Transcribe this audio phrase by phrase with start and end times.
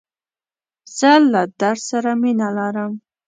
[0.97, 2.91] زه له درس سره مینه لرم.